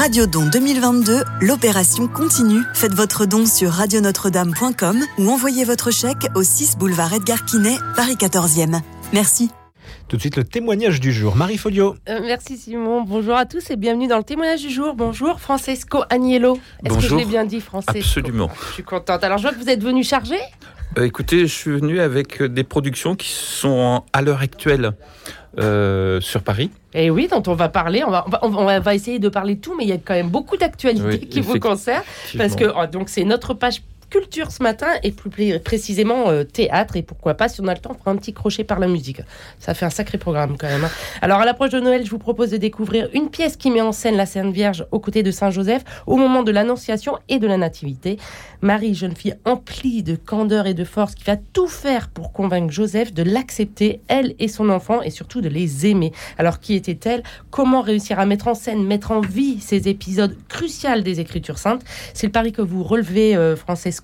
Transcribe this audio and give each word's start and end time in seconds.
Radio 0.00 0.24
Don 0.24 0.46
2022, 0.46 1.24
l'opération 1.42 2.08
continue. 2.08 2.62
Faites 2.72 2.94
votre 2.94 3.26
don 3.26 3.44
sur 3.44 3.68
radionotre-dame.com 3.68 4.98
ou 5.18 5.28
envoyez 5.28 5.64
votre 5.64 5.90
chèque 5.90 6.26
au 6.34 6.42
6 6.42 6.78
boulevard 6.78 7.12
Edgar 7.12 7.44
Quinet, 7.44 7.76
Paris 7.96 8.14
14e. 8.14 8.80
Merci. 9.12 9.50
Tout 10.08 10.16
de 10.16 10.22
suite, 10.22 10.38
le 10.38 10.44
témoignage 10.44 11.00
du 11.00 11.12
jour. 11.12 11.36
Marie 11.36 11.58
Folio. 11.58 11.96
Euh, 12.08 12.20
merci 12.22 12.56
Simon. 12.56 13.02
Bonjour 13.02 13.34
à 13.36 13.44
tous 13.44 13.70
et 13.70 13.76
bienvenue 13.76 14.06
dans 14.06 14.16
le 14.16 14.24
témoignage 14.24 14.62
du 14.62 14.70
jour. 14.70 14.94
Bonjour 14.94 15.38
Francesco 15.38 16.02
Agnello. 16.08 16.58
Est-ce 16.82 16.94
que 16.94 17.00
je 17.02 17.16
l'ai 17.16 17.26
bien 17.26 17.44
dit, 17.44 17.60
Francesco? 17.60 17.98
Absolument. 17.98 18.48
Je 18.68 18.72
suis 18.72 18.82
contente. 18.82 19.22
Alors 19.22 19.36
je 19.36 19.42
vois 19.42 19.52
que 19.52 19.62
vous 19.62 19.68
êtes 19.68 19.82
venu 19.82 20.02
charger 20.02 20.40
euh, 20.98 21.04
Écoutez, 21.04 21.40
je 21.46 21.54
suis 21.54 21.70
venu 21.70 22.00
avec 22.00 22.42
des 22.42 22.64
productions 22.64 23.14
qui 23.14 23.28
sont 23.28 24.02
à 24.12 24.22
l'heure 24.22 24.40
actuelle 24.40 24.92
euh, 25.58 26.20
sur 26.20 26.42
Paris. 26.42 26.70
Et 26.94 27.06
eh 27.06 27.10
oui, 27.10 27.28
dont 27.28 27.42
on 27.46 27.54
va 27.54 27.68
parler. 27.68 28.04
On 28.04 28.10
va, 28.10 28.24
on 28.42 28.64
va, 28.80 28.94
essayer 28.94 29.18
de 29.18 29.28
parler 29.28 29.56
de 29.56 29.60
tout, 29.60 29.74
mais 29.76 29.84
il 29.84 29.90
y 29.90 29.92
a 29.92 29.98
quand 29.98 30.14
même 30.14 30.28
beaucoup 30.28 30.56
d'actualités 30.56 31.20
qui 31.28 31.40
vous 31.40 31.58
concernent. 31.58 32.04
Parce 32.36 32.54
que 32.54 32.64
oh, 32.64 32.86
donc 32.86 33.08
c'est 33.08 33.24
notre 33.24 33.54
page 33.54 33.82
culture 34.10 34.50
ce 34.50 34.62
matin 34.62 34.88
et 35.02 35.12
plus 35.12 35.58
précisément 35.60 36.28
euh, 36.28 36.44
théâtre 36.44 36.96
et 36.96 37.02
pourquoi 37.02 37.34
pas 37.34 37.48
si 37.48 37.60
on 37.60 37.68
a 37.68 37.74
le 37.74 37.80
temps 37.80 37.96
on 38.04 38.10
un 38.10 38.16
petit 38.16 38.32
crochet 38.32 38.64
par 38.64 38.80
la 38.80 38.88
musique. 38.88 39.22
Ça 39.60 39.72
fait 39.72 39.86
un 39.86 39.90
sacré 39.90 40.18
programme 40.18 40.56
quand 40.58 40.66
même. 40.66 40.84
Hein. 40.84 40.90
Alors 41.22 41.38
à 41.38 41.44
l'approche 41.44 41.70
de 41.70 41.78
Noël, 41.78 42.04
je 42.04 42.10
vous 42.10 42.18
propose 42.18 42.50
de 42.50 42.56
découvrir 42.56 43.08
une 43.14 43.30
pièce 43.30 43.56
qui 43.56 43.70
met 43.70 43.80
en 43.80 43.92
scène 43.92 44.16
la 44.16 44.26
Sainte 44.26 44.52
Vierge 44.52 44.84
aux 44.90 44.98
côtés 44.98 45.22
de 45.22 45.30
Saint 45.30 45.50
Joseph 45.50 45.84
au 46.06 46.16
moment 46.16 46.42
de 46.42 46.50
l'Annonciation 46.50 47.18
et 47.28 47.38
de 47.38 47.46
la 47.46 47.56
Nativité. 47.56 48.18
Marie, 48.62 48.94
jeune 48.94 49.14
fille 49.14 49.36
emplie 49.44 50.02
de 50.02 50.16
candeur 50.16 50.66
et 50.66 50.74
de 50.74 50.84
force 50.84 51.14
qui 51.14 51.24
va 51.24 51.36
tout 51.36 51.68
faire 51.68 52.08
pour 52.08 52.32
convaincre 52.32 52.72
Joseph 52.72 53.14
de 53.14 53.22
l'accepter, 53.22 54.00
elle 54.08 54.34
et 54.38 54.48
son 54.48 54.68
enfant 54.70 55.02
et 55.02 55.10
surtout 55.10 55.40
de 55.40 55.48
les 55.48 55.86
aimer. 55.86 56.12
Alors 56.36 56.58
qui 56.58 56.74
était-elle? 56.74 57.22
Comment 57.50 57.80
réussir 57.80 58.18
à 58.18 58.26
mettre 58.26 58.48
en 58.48 58.54
scène, 58.54 58.84
mettre 58.84 59.12
en 59.12 59.20
vie 59.20 59.60
ces 59.60 59.88
épisodes 59.88 60.36
cruciaux 60.48 60.80
des 61.02 61.20
Écritures 61.20 61.58
saintes? 61.58 61.82
C'est 62.14 62.26
le 62.26 62.32
pari 62.32 62.52
que 62.52 62.62
vous 62.62 62.82
relevez, 62.82 63.36
euh, 63.36 63.56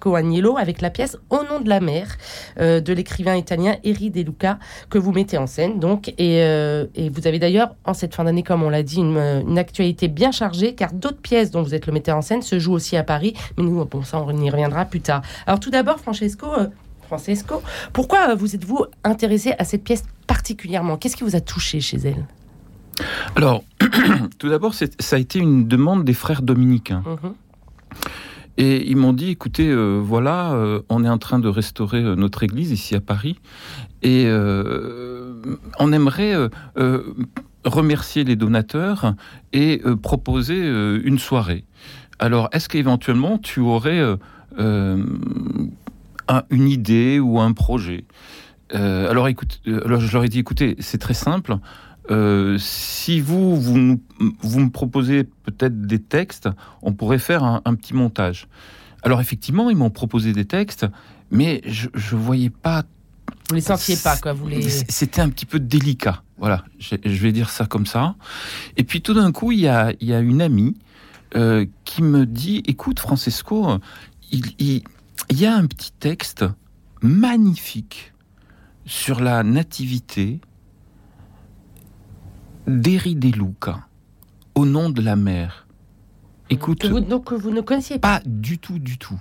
Agnello 0.05 0.56
avec 0.56 0.80
la 0.80 0.91
pièce 0.91 1.16
Au 1.30 1.42
nom 1.50 1.61
de 1.61 1.69
la 1.69 1.80
mer 1.80 2.16
euh, 2.61 2.80
de 2.80 2.92
l'écrivain 2.92 3.36
italien 3.36 3.77
Eri 3.84 4.11
De 4.11 4.20
Luca 4.20 4.58
que 4.91 4.98
vous 4.98 5.12
mettez 5.12 5.38
en 5.38 5.47
scène. 5.47 5.80
Donc, 5.80 6.08
et, 6.19 6.42
euh, 6.42 6.86
et 6.94 7.08
vous 7.08 7.27
avez 7.27 7.38
d'ailleurs, 7.38 7.75
en 7.84 7.94
cette 7.94 8.14
fin 8.14 8.25
d'année, 8.25 8.42
comme 8.42 8.62
on 8.62 8.70
l'a 8.70 8.83
dit, 8.83 9.00
une, 9.00 9.58
actualité 9.58 10.08
bien 10.08 10.33
chargée 10.33 10.75
car 10.75 10.92
d'autres 10.92 11.20
pièces 11.20 11.50
dont 11.50 11.62
vous 11.62 11.75
êtes 11.75 11.86
le 11.86 11.92
metteur 11.92 12.16
en 12.16 12.22
scène 12.22 12.42
se 12.42 12.58
jouent 12.58 12.75
aussi 12.75 12.97
à 12.97 13.03
Paris. 13.03 13.34
Mais 13.56 13.64
nous, 13.64 13.84
bon, 13.84 14.03
ça, 14.03 14.20
on 14.20 14.36
y 14.36 14.50
reviendra 14.50 14.84
plus 14.84 15.00
tard. 15.00 15.22
Alors, 15.47 15.61
tout 15.61 15.70
d'abord, 15.70 15.98
Francesco. 15.98 16.47
Euh, 16.58 16.66
Francesco, 17.06 17.62
pourquoi 17.92 18.34
vous 18.34 18.56
êtes-vous 18.56 18.84
intéressé 19.05 19.55
à 19.58 19.64
cette 19.64 19.84
pièce 19.84 20.03
particulièrement? 20.27 20.97
Qu'est-ce 20.97 21.16
qui 21.16 21.22
vous 21.22 21.36
a 21.36 21.41
touché 21.41 21.81
chez 21.81 21.98
elle? 21.98 22.27
Alors, 23.36 23.62
tout 24.38 24.48
d'abord, 24.48 24.75
ça 24.75 24.86
a 25.12 25.19
été 25.19 25.38
une 25.38 25.69
demande 25.69 26.05
des 26.05 26.14
frères 26.14 26.42
dominicains. 26.42 27.05
Mhm. 27.06 27.34
Et 28.58 28.88
ils 28.88 28.96
m'ont 28.96 29.12
dit, 29.12 29.30
écoutez, 29.30 29.68
euh, 29.68 30.00
voilà, 30.02 30.52
euh, 30.52 30.80
on 30.88 31.04
est 31.04 31.08
en 31.08 31.18
train 31.18 31.38
de 31.38 31.48
restaurer 31.48 32.02
euh, 32.02 32.16
notre 32.16 32.42
église 32.42 32.70
ici 32.70 32.94
à 32.94 33.00
Paris, 33.00 33.36
et 34.02 34.28
on 35.78 35.92
aimerait 35.92 36.34
remercier 37.64 38.22
les 38.24 38.36
donateurs 38.36 39.14
et 39.52 39.82
proposer 40.00 40.58
une 40.58 41.18
soirée. 41.18 41.64
Alors, 42.20 42.48
est-ce 42.52 42.68
qu'éventuellement 42.68 43.38
tu 43.38 43.58
aurais 43.58 44.00
une 44.58 45.08
idée 46.50 47.18
ou 47.18 47.41
un 47.41 47.52
projet? 47.52 48.04
Alors, 48.72 49.26
écoute, 49.26 49.60
alors 49.66 49.98
je 49.98 50.12
leur 50.12 50.22
ai 50.22 50.28
dit, 50.28 50.38
écoutez, 50.38 50.76
c'est 50.78 50.98
très 50.98 51.14
simple. 51.14 51.56
Euh, 52.10 52.56
si 52.58 53.20
vous, 53.20 53.60
vous, 53.60 54.00
vous 54.40 54.60
me 54.60 54.70
proposez 54.70 55.24
peut-être 55.24 55.82
des 55.82 55.98
textes, 55.98 56.48
on 56.82 56.92
pourrait 56.92 57.18
faire 57.18 57.42
un, 57.42 57.74
petit 57.74 57.94
montage. 57.94 58.46
Alors 59.02 59.20
effectivement, 59.20 59.70
ils 59.70 59.76
m'ont 59.76 59.90
proposé 59.90 60.32
des 60.32 60.44
textes, 60.44 60.86
mais 61.30 61.62
je 61.66 61.88
ne 61.88 62.20
voyais 62.20 62.50
pas... 62.50 62.84
Vous 63.48 63.54
les 63.54 63.60
sentiez 63.60 63.97
pas, 63.97 64.16
quoi 64.16 64.32
vous 64.32 64.47
les... 64.47 64.62
C'était 64.62 65.20
un 65.20 65.28
petit 65.28 65.47
peu 65.47 65.58
délicat, 65.58 66.22
voilà, 66.38 66.64
je, 66.78 66.97
vais 66.97 67.32
dire 67.32 67.50
ça 67.50 67.66
comme 67.66 67.86
ça. 67.86 68.14
Et 68.76 68.84
puis 68.84 69.02
tout 69.02 69.14
d'un 69.14 69.32
coup, 69.32 69.52
il 69.52 69.60
y 69.60 69.69
a, 69.69 69.92
y 70.00 70.12
a, 70.12 70.20
une 70.20 70.42
amie 70.42 70.76
euh, 71.34 71.66
qui 71.84 72.02
me 72.02 72.26
dit, 72.26 72.62
écoute 72.66 73.00
Francesco, 73.00 73.78
il, 74.31 74.44
il, 74.58 74.82
il 75.31 75.41
y 75.41 75.47
a 75.47 75.54
un 75.54 75.66
petit 75.66 75.92
texte 75.92 76.44
magnifique 77.02 78.12
sur 78.84 79.20
la 79.20 79.42
nativité 79.42 80.41
Derry 82.66 83.15
Luca, 83.15 83.87
au 84.54 84.66
nom 84.66 84.91
de 84.91 85.03
la 85.03 85.16
mer. 85.16 85.66
Écoute, 86.50 86.82
que 86.82 86.87
vous, 86.87 87.00
donc 87.00 87.32
vous 87.32 87.50
ne 87.50 87.60
connaissiez 87.60 87.99
pas 87.99 88.21
Pas 88.21 88.22
du 88.27 88.59
tout, 88.59 88.78
du 88.78 88.99
tout. 88.99 89.19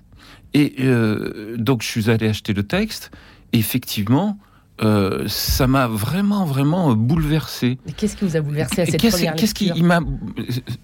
Et 0.53 0.75
euh, 0.79 1.55
donc 1.57 1.81
je 1.81 1.87
suis 1.87 2.09
allé 2.09 2.27
acheter 2.27 2.53
le 2.53 2.63
texte. 2.63 3.11
effectivement, 3.51 4.37
euh, 4.81 5.27
ça 5.27 5.67
m'a 5.67 5.87
vraiment, 5.87 6.45
vraiment 6.45 6.93
bouleversé. 6.95 7.77
Qu'est-ce 7.97 8.17
qui 8.17 8.25
vous 8.25 8.35
a 8.35 8.41
bouleversé 8.41 8.81
à 8.81 8.85
cette 8.85 8.97
première 8.97 9.35
qu'est-ce 9.35 9.53
qui 9.53 9.71
m'a, 9.81 10.01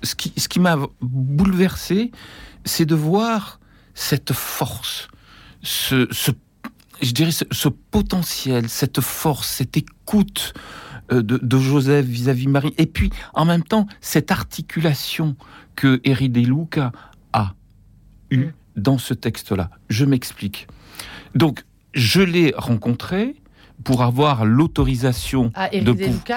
ce 0.01 0.15
qui, 0.15 0.33
ce 0.37 0.47
qui 0.47 0.59
m'a 0.59 0.77
bouleversé, 1.01 2.11
c'est 2.63 2.85
de 2.85 2.95
voir 2.95 3.59
cette 3.93 4.33
force, 4.33 5.09
ce, 5.61 6.07
ce 6.11 6.31
je 7.01 7.11
dirais, 7.11 7.31
ce, 7.31 7.67
potentiel, 7.67 8.69
cette 8.69 9.01
force, 9.01 9.47
cette 9.47 9.75
écoute 9.75 10.53
euh, 11.11 11.21
de, 11.21 11.57
Joseph 11.59 12.05
vis-à-vis 12.05 12.47
Marie, 12.47 12.73
et 12.77 12.85
puis 12.85 13.09
en 13.33 13.45
même 13.45 13.63
temps 13.63 13.87
cette 13.99 14.31
articulation 14.31 15.35
que 15.75 15.99
Eri 16.03 16.29
Luca 16.29 16.91
a 17.33 17.53
eue 18.29 18.45
mm. 18.45 18.51
dans 18.77 18.97
ce 18.97 19.13
texte-là. 19.13 19.69
Je 19.89 20.05
m'explique. 20.05 20.67
Donc, 21.35 21.63
je 21.93 22.21
l'ai 22.21 22.53
rencontré 22.55 23.35
pour 23.83 24.03
avoir 24.03 24.45
l'autorisation 24.45 25.51
ah, 25.55 25.69
de 25.69 25.95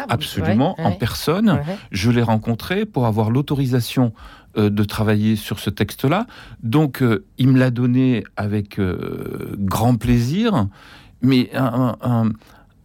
absolument 0.09 0.75
en 0.81 0.93
personne. 0.93 1.61
Je 1.91 2.11
l'ai 2.11 2.23
rencontré 2.23 2.87
pour 2.87 3.07
avoir 3.07 3.31
l'autorisation 3.31 4.13
euh, 4.57 4.71
de 4.71 4.83
travailler 4.83 5.37
sur 5.37 5.59
ce 5.59 5.71
texte-là. 5.71 6.27
Donc, 6.63 7.03
euh, 7.03 7.25
il 7.39 7.49
me 7.49 7.59
l'a 7.59 7.71
donné 7.71 8.25
avec 8.37 8.81
grand 9.59 9.97
plaisir. 9.97 10.67
Mais 11.23 11.51
un, 11.55 12.31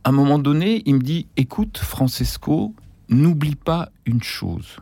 à 0.04 0.10
un 0.10 0.12
moment 0.12 0.40
donné, 0.40 0.82
il 0.86 0.96
me 0.96 1.02
dit 1.02 1.28
Écoute, 1.38 1.78
Francesco, 1.78 2.74
n'oublie 3.10 3.56
pas 3.56 3.90
une 4.06 4.24
chose 4.24 4.78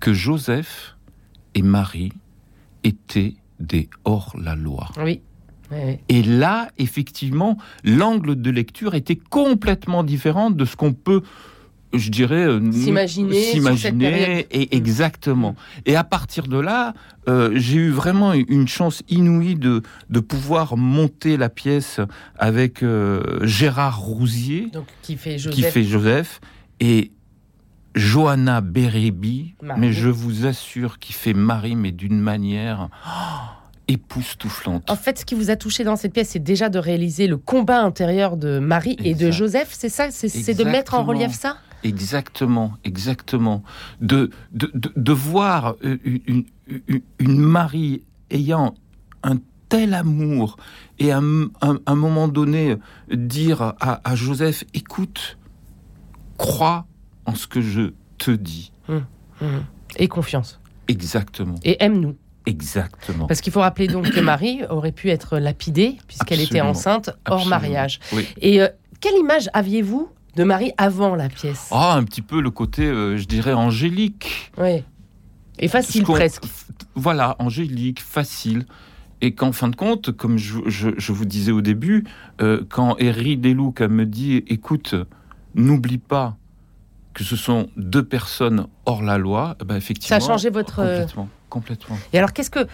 que 0.00 0.12
Joseph 0.12 0.96
et 1.54 1.62
Marie 1.62 2.12
étaient 2.84 3.34
des 3.58 3.88
hors-la-loi. 4.04 4.88
Oui. 4.98 5.20
Et 6.08 6.22
là, 6.22 6.70
effectivement, 6.78 7.58
l'angle 7.84 8.40
de 8.40 8.50
lecture 8.50 8.94
était 8.94 9.16
complètement 9.16 10.02
différent 10.02 10.50
de 10.50 10.64
ce 10.64 10.76
qu'on 10.76 10.94
peut 10.94 11.22
je 11.92 12.10
dirais, 12.10 12.46
euh, 12.46 12.72
s'imaginer, 12.72 14.46
et 14.50 14.76
exactement. 14.76 15.54
Et 15.86 15.96
à 15.96 16.04
partir 16.04 16.46
de 16.46 16.58
là, 16.58 16.94
euh, 17.28 17.52
j'ai 17.54 17.76
eu 17.76 17.90
vraiment 17.90 18.32
une 18.32 18.68
chance 18.68 19.02
inouïe 19.08 19.56
de 19.56 19.82
de 20.10 20.20
pouvoir 20.20 20.76
monter 20.76 21.36
la 21.36 21.48
pièce 21.48 22.00
avec 22.38 22.82
euh, 22.82 23.38
Gérard 23.42 24.00
Rousier, 24.00 24.70
qui 25.02 25.16
fait 25.16 25.38
Joseph, 25.38 25.54
qui 25.54 25.62
fait 25.62 25.84
Joseph. 25.84 26.40
Et 26.80 27.10
Johanna 27.94 28.60
Bérébi, 28.60 29.54
mais 29.76 29.92
je 29.92 30.08
vous 30.08 30.46
assure 30.46 31.00
qu'il 31.00 31.16
fait 31.16 31.34
Marie, 31.34 31.74
mais 31.74 31.90
d'une 31.90 32.20
manière. 32.20 32.88
Oh, 33.04 33.58
époustouflante. 33.88 34.88
En 34.90 34.96
fait, 34.96 35.18
ce 35.18 35.24
qui 35.24 35.34
vous 35.34 35.50
a 35.50 35.56
touché 35.56 35.82
dans 35.82 35.96
cette 35.96 36.12
pièce, 36.12 36.28
c'est 36.28 36.38
déjà 36.38 36.68
de 36.68 36.78
réaliser 36.78 37.26
le 37.26 37.38
combat 37.38 37.82
intérieur 37.82 38.36
de 38.36 38.58
Marie 38.58 38.96
et 39.02 39.14
de 39.14 39.30
Joseph, 39.30 39.70
c'est 39.72 39.88
ça 39.88 40.10
C'est 40.10 40.54
de 40.54 40.64
mettre 40.64 40.94
en 40.94 41.04
relief 41.04 41.32
ça? 41.32 41.56
Exactement, 41.84 42.72
exactement. 42.84 43.62
De, 44.00 44.30
de, 44.52 44.70
de, 44.74 45.12
voir 45.12 45.76
euh, 45.84 45.98
une, 46.04 46.44
une, 47.18 47.38
Marie 47.38 48.02
ayant 48.30 48.74
un 49.22 49.38
tel 49.68 49.94
amour 49.94 50.56
et 50.98 51.12
à 51.12 51.18
un, 51.18 51.94
moment 51.94 52.28
donné 52.28 52.76
dire 53.10 53.62
à, 53.62 54.00
à, 54.02 54.14
Joseph, 54.16 54.64
écoute, 54.74 55.38
crois 56.36 56.86
en 57.26 57.34
ce 57.34 57.46
que 57.46 57.60
je 57.60 57.92
te 58.18 58.30
dis. 58.30 58.72
Hum, 58.88 59.04
hum. 59.40 59.64
Et 59.96 60.08
confiance. 60.08 60.60
Exactement. 60.88 61.56
Et 61.64 61.82
aime-nous. 61.82 62.16
Exactement. 62.46 63.26
Parce 63.26 63.42
qu'il 63.42 63.52
faut 63.52 63.60
rappeler 63.60 63.88
donc 63.88 64.10
que 64.10 64.20
Marie 64.20 64.62
aurait 64.70 64.92
pu 64.92 65.10
être 65.10 65.38
lapidée 65.38 65.98
puisqu'elle 66.06 66.40
était 66.40 66.62
enceinte 66.62 67.10
hors 67.28 67.46
mariage. 67.46 68.00
Et 68.40 68.62
euh, 68.62 68.68
quelle 69.00 69.16
image 69.16 69.50
aviez-vous 69.52 70.08
de 70.38 70.44
Marie 70.44 70.72
avant 70.78 71.16
la 71.16 71.28
pièce 71.28 71.68
Ah, 71.72 71.94
un 71.96 72.04
petit 72.04 72.22
peu 72.22 72.40
le 72.40 72.50
côté, 72.50 72.86
euh, 72.86 73.16
je 73.16 73.24
dirais, 73.26 73.52
angélique. 73.52 74.52
Oui. 74.56 74.84
Et 75.58 75.66
facile 75.66 76.04
presque. 76.04 76.44
Voilà, 76.94 77.34
angélique, 77.40 78.00
facile. 78.00 78.64
Et 79.20 79.34
qu'en 79.34 79.50
fin 79.50 79.68
de 79.68 79.74
compte, 79.74 80.12
comme 80.12 80.38
je, 80.38 81.12
vous 81.12 81.24
disais 81.24 81.50
au 81.50 81.60
début, 81.60 82.04
euh, 82.40 82.64
quand 82.68 82.96
Eri 82.98 83.36
Deluca 83.36 83.88
me 83.88 84.06
dit, 84.06 84.44
écoute, 84.46 84.94
n'oublie 85.56 85.98
pas 85.98 86.36
que 87.14 87.24
ce 87.24 87.34
sont 87.34 87.68
deux 87.76 88.04
personnes 88.04 88.68
hors 88.86 89.02
la 89.02 89.18
loi, 89.18 89.56
ben 89.66 89.74
effectivement. 89.74 90.20
Ça 90.20 90.24
a 90.24 90.26
changé 90.26 90.50
votre. 90.50 90.76
Complètement. 90.76 91.28
complètement. 91.48 91.98
Et 92.12 92.18
alors, 92.18 92.32
qu'est-ce 92.32 92.50
que. 92.50 92.66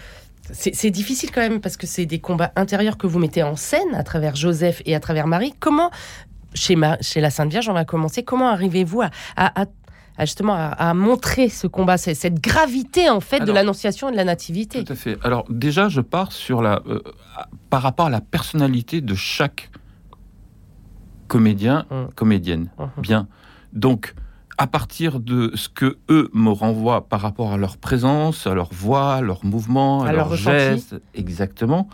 C'est 0.51 0.91
difficile 0.91 1.31
quand 1.31 1.41
même 1.41 1.59
parce 1.59 1.75
que 1.75 1.87
c'est 1.87 2.05
des 2.05 2.19
combats 2.19 2.51
intérieurs 2.55 2.99
que 2.99 3.07
vous 3.07 3.17
mettez 3.17 3.41
en 3.41 3.55
scène 3.55 3.95
à 3.95 4.03
travers 4.03 4.35
Joseph 4.35 4.83
et 4.85 4.93
à 4.93 4.99
travers 4.99 5.25
Marie. 5.25 5.55
Comment, 5.59 5.89
chez, 6.55 6.75
chez 7.01 7.21
la 7.21 7.29
Sainte 7.29 7.51
Vierge, 7.51 7.69
on 7.69 7.73
va 7.73 7.85
commencer, 7.85 8.23
comment 8.23 8.49
arrivez-vous 8.49 9.01
à, 9.35 9.65
justement 10.21 10.55
à, 10.55 10.93
montrer 10.93 11.49
ce 11.49 11.67
combat, 11.67 11.97
cette 11.97 12.41
gravité 12.41 13.09
en 13.09 13.19
fait 13.19 13.41
de 13.41 13.51
l'annonciation 13.51 14.09
et 14.09 14.11
de 14.11 14.17
la 14.17 14.23
nativité? 14.23 14.83
Tout 14.83 14.93
à 14.93 14.95
fait. 14.95 15.17
Alors 15.23 15.45
déjà, 15.49 15.89
je 15.89 16.01
pars 16.01 16.31
sur 16.31 16.61
la, 16.61 16.81
euh, 16.87 17.01
par 17.69 17.81
rapport 17.81 18.07
à 18.07 18.09
la 18.09 18.21
personnalité 18.21 19.01
de 19.01 19.13
chaque 19.13 19.69
comédien, 21.27 21.85
mmh. 21.89 22.13
comédienne. 22.15 22.69
Mmh. 22.77 23.01
Bien. 23.01 23.27
Donc, 23.73 24.15
à 24.57 24.67
partir 24.67 25.19
de 25.19 25.51
ce 25.55 25.67
que 25.69 25.97
eux 26.09 26.29
me 26.33 26.49
renvoient 26.49 27.07
par 27.07 27.21
rapport 27.21 27.51
à 27.51 27.57
leur 27.57 27.77
présence, 27.77 28.47
à 28.47 28.53
leur 28.53 28.73
voix, 28.73 29.15
à 29.15 29.21
leur 29.21 29.43
mouvement, 29.43 30.03
à, 30.03 30.13
leurs 30.13 30.35
gestes, 30.35 30.95
exactement. 31.13 31.89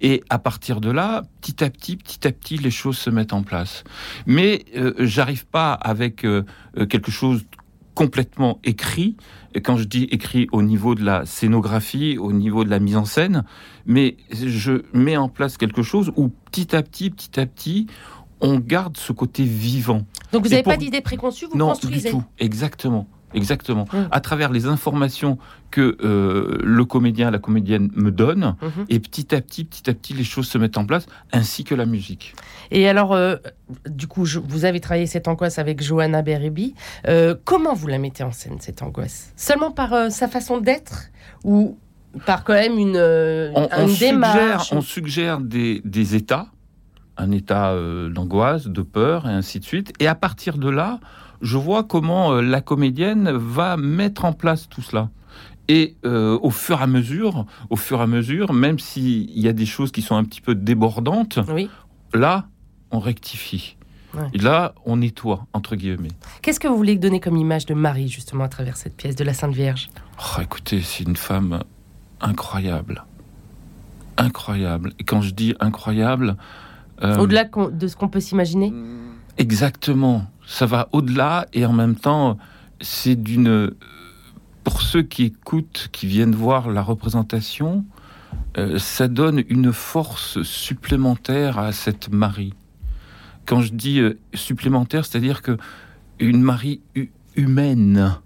Et 0.00 0.22
à 0.30 0.38
partir 0.38 0.80
de 0.80 0.90
là, 0.90 1.22
petit 1.40 1.62
à 1.62 1.70
petit, 1.70 1.96
petit 1.96 2.26
à 2.26 2.32
petit, 2.32 2.56
les 2.56 2.70
choses 2.70 2.96
se 2.96 3.10
mettent 3.10 3.32
en 3.32 3.42
place. 3.42 3.84
Mais 4.26 4.64
euh, 4.76 4.94
j'arrive 4.98 5.46
pas 5.46 5.72
avec 5.72 6.24
euh, 6.24 6.44
euh, 6.78 6.86
quelque 6.86 7.10
chose 7.10 7.44
complètement 7.94 8.60
écrit. 8.62 9.16
Et 9.54 9.62
quand 9.62 9.78
je 9.78 9.84
dis 9.84 10.04
écrit 10.10 10.48
au 10.52 10.62
niveau 10.62 10.94
de 10.94 11.02
la 11.02 11.24
scénographie, 11.24 12.18
au 12.18 12.32
niveau 12.32 12.62
de 12.62 12.68
la 12.68 12.78
mise 12.78 12.96
en 12.96 13.06
scène, 13.06 13.44
mais 13.86 14.18
je 14.30 14.82
mets 14.92 15.16
en 15.16 15.30
place 15.30 15.56
quelque 15.56 15.82
chose 15.82 16.12
où 16.14 16.28
petit 16.28 16.76
à 16.76 16.82
petit, 16.82 17.08
petit 17.08 17.40
à 17.40 17.46
petit, 17.46 17.86
on 18.40 18.58
garde 18.58 18.96
ce 18.96 19.12
côté 19.12 19.44
vivant. 19.44 20.02
Donc 20.32 20.44
vous 20.44 20.50
n'avez 20.50 20.62
pas 20.62 20.76
d'idée 20.76 21.00
préconçue, 21.00 21.46
vous 21.46 21.56
non, 21.56 21.68
construisez 21.68 22.10
du 22.10 22.16
tout. 22.16 22.24
Exactement. 22.38 23.06
Exactement. 23.34 23.86
Hum. 23.92 24.08
À 24.10 24.20
travers 24.20 24.50
les 24.50 24.66
informations 24.66 25.36
que 25.70 25.96
euh, 26.00 26.58
le 26.62 26.84
comédien, 26.84 27.30
la 27.30 27.38
comédienne 27.38 27.90
me 27.94 28.10
donne, 28.10 28.56
mhm. 28.62 28.86
et 28.88 28.98
petit 29.00 29.34
à 29.34 29.40
petit, 29.40 29.64
petit 29.64 29.90
à 29.90 29.94
petit, 29.94 30.14
les 30.14 30.24
choses 30.24 30.48
se 30.48 30.56
mettent 30.58 30.78
en 30.78 30.86
place, 30.86 31.06
ainsi 31.32 31.64
que 31.64 31.74
la 31.74 31.86
musique. 31.86 32.34
Et 32.70 32.88
alors, 32.88 33.12
euh, 33.12 33.36
du 33.88 34.06
coup, 34.06 34.24
vous 34.24 34.64
avez 34.64 34.80
travaillé 34.80 35.06
cette 35.06 35.28
angoisse 35.28 35.58
avec 35.58 35.82
Johanna 35.82 36.22
Berebi. 36.22 36.74
Euh, 37.08 37.34
comment 37.44 37.74
vous 37.74 37.88
la 37.88 37.98
mettez 37.98 38.22
en 38.22 38.32
scène, 38.32 38.56
cette 38.60 38.82
angoisse? 38.82 39.32
Seulement 39.36 39.70
par 39.70 40.10
sa 40.10 40.28
façon 40.28 40.58
d'être 40.58 41.10
ou 41.44 41.76
par 42.24 42.44
quand 42.44 42.54
même 42.54 42.78
une, 42.78 42.92
démarche? 43.98 44.72
On 44.72 44.80
suggère 44.80 45.40
des, 45.40 45.82
des 45.84 46.14
états 46.14 46.46
un 47.16 47.30
état 47.30 47.70
euh, 47.70 48.08
d'angoisse, 48.08 48.66
de 48.66 48.82
peur, 48.82 49.26
et 49.28 49.32
ainsi 49.32 49.60
de 49.60 49.64
suite. 49.64 49.92
Et 50.00 50.06
à 50.06 50.14
partir 50.14 50.58
de 50.58 50.68
là, 50.68 51.00
je 51.42 51.56
vois 51.56 51.84
comment 51.84 52.32
euh, 52.32 52.42
la 52.42 52.60
comédienne 52.60 53.30
va 53.30 53.76
mettre 53.76 54.24
en 54.24 54.32
place 54.32 54.68
tout 54.68 54.82
cela. 54.82 55.10
Et 55.68 55.96
euh, 56.04 56.38
au 56.42 56.50
fur 56.50 56.80
et 56.80 56.82
à 56.82 56.86
mesure, 56.86 57.46
au 57.70 57.76
fur 57.76 57.98
et 57.98 58.02
à 58.02 58.06
mesure, 58.06 58.52
même 58.52 58.78
s'il 58.78 59.38
y 59.38 59.48
a 59.48 59.52
des 59.52 59.66
choses 59.66 59.90
qui 59.90 60.02
sont 60.02 60.14
un 60.14 60.24
petit 60.24 60.40
peu 60.40 60.54
débordantes, 60.54 61.40
là, 62.14 62.46
on 62.90 63.00
rectifie. 63.00 63.76
Et 64.32 64.38
là, 64.38 64.74
on 64.86 64.96
nettoie, 64.96 65.46
entre 65.52 65.76
guillemets. 65.76 66.08
Qu'est-ce 66.40 66.58
que 66.58 66.68
vous 66.68 66.76
voulez 66.76 66.96
donner 66.96 67.20
comme 67.20 67.36
image 67.36 67.66
de 67.66 67.74
Marie, 67.74 68.08
justement, 68.08 68.44
à 68.44 68.48
travers 68.48 68.78
cette 68.78 68.96
pièce 68.96 69.14
de 69.14 69.24
la 69.24 69.34
Sainte 69.34 69.54
Vierge? 69.54 69.90
Oh, 70.18 70.40
Écoutez, 70.40 70.80
c'est 70.80 71.04
une 71.04 71.16
femme 71.16 71.62
incroyable. 72.22 73.04
Incroyable. 74.16 74.94
Et 74.98 75.04
quand 75.04 75.20
je 75.20 75.34
dis 75.34 75.54
incroyable, 75.60 76.36
au-delà 77.02 77.44
de 77.44 77.88
ce 77.88 77.96
qu'on 77.96 78.08
peut 78.08 78.20
s'imaginer 78.20 78.72
Exactement. 79.38 80.26
Ça 80.46 80.66
va 80.66 80.88
au-delà 80.92 81.46
et 81.52 81.66
en 81.66 81.72
même 81.72 81.96
temps, 81.96 82.38
c'est 82.80 83.16
d'une. 83.16 83.72
Pour 84.64 84.82
ceux 84.82 85.02
qui 85.02 85.24
écoutent, 85.24 85.88
qui 85.92 86.06
viennent 86.06 86.34
voir 86.34 86.70
la 86.70 86.82
représentation, 86.82 87.84
euh, 88.58 88.78
ça 88.78 89.06
donne 89.06 89.44
une 89.48 89.72
force 89.72 90.42
supplémentaire 90.42 91.58
à 91.58 91.70
cette 91.70 92.10
Marie. 92.10 92.52
Quand 93.44 93.60
je 93.60 93.72
dis 93.72 94.00
euh, 94.00 94.18
supplémentaire, 94.34 95.04
c'est-à-dire 95.04 95.42
que 95.42 95.56
une 96.18 96.40
Marie 96.40 96.80
humaine, 97.36 98.16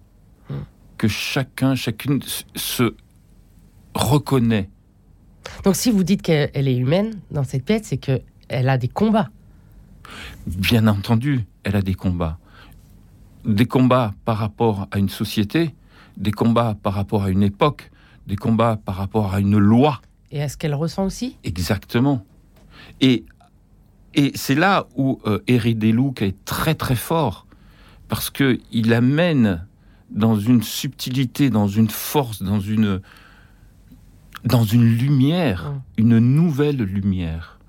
hmm. 0.48 0.54
que 0.96 1.08
chacun, 1.08 1.74
chacune 1.74 2.20
se 2.54 2.94
reconnaît. 3.94 4.70
Donc 5.64 5.76
si 5.76 5.90
vous 5.90 6.04
dites 6.04 6.22
qu'elle 6.22 6.68
est 6.68 6.76
humaine 6.76 7.20
dans 7.30 7.44
cette 7.44 7.64
pièce, 7.64 7.82
c'est 7.84 7.98
que 7.98 8.22
elle 8.50 8.68
a 8.68 8.76
des 8.76 8.88
combats. 8.88 9.30
Bien 10.46 10.86
entendu, 10.88 11.46
elle 11.62 11.76
a 11.76 11.82
des 11.82 11.94
combats. 11.94 12.38
Des 13.44 13.66
combats 13.66 14.12
par 14.24 14.36
rapport 14.36 14.88
à 14.90 14.98
une 14.98 15.08
société, 15.08 15.74
des 16.16 16.32
combats 16.32 16.76
par 16.82 16.94
rapport 16.94 17.22
à 17.22 17.30
une 17.30 17.42
époque, 17.42 17.90
des 18.26 18.36
combats 18.36 18.76
par 18.76 18.96
rapport 18.96 19.32
à 19.32 19.40
une 19.40 19.56
loi. 19.56 20.02
Et 20.32 20.42
à 20.42 20.48
ce 20.48 20.56
qu'elle 20.56 20.74
ressent 20.74 21.04
aussi 21.04 21.36
Exactement. 21.44 22.24
Et, 23.00 23.24
et 24.14 24.32
c'est 24.34 24.56
là 24.56 24.86
où 24.96 25.20
euh, 25.26 25.38
Eric 25.46 25.82
est 26.22 26.44
très 26.44 26.74
très 26.74 26.96
fort, 26.96 27.46
parce 28.08 28.30
qu'il 28.30 28.92
amène 28.92 29.64
dans 30.10 30.38
une 30.38 30.62
subtilité, 30.62 31.50
dans 31.50 31.68
une 31.68 31.88
force, 31.88 32.42
dans 32.42 32.58
une, 32.58 33.00
dans 34.44 34.64
une 34.64 34.84
lumière, 34.84 35.66
hum. 35.68 35.82
une 35.96 36.18
nouvelle 36.18 36.82
lumière. 36.82 37.59